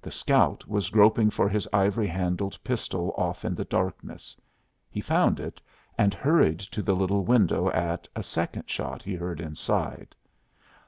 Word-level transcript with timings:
The 0.00 0.12
scout 0.12 0.68
was 0.68 0.88
groping 0.88 1.30
for 1.30 1.48
his 1.48 1.66
ivory 1.72 2.06
handled 2.06 2.56
pistol 2.62 3.12
off 3.18 3.44
in 3.44 3.56
the 3.56 3.64
darkness. 3.64 4.36
He 4.88 5.00
found 5.00 5.40
it, 5.40 5.60
and 5.98 6.14
hurried 6.14 6.60
to 6.60 6.80
the 6.80 6.94
little 6.94 7.24
window 7.24 7.68
at 7.72 8.06
a 8.14 8.22
second 8.22 8.70
shot 8.70 9.02
he 9.02 9.16
heard 9.16 9.40
inside. 9.40 10.14